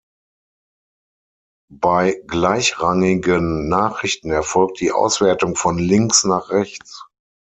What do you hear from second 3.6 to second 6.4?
Nachrichten erfolgt die Auswertung von links